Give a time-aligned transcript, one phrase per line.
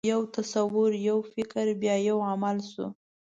[0.13, 2.85] یو تصور، یو فکر، بیا یو عمل شو.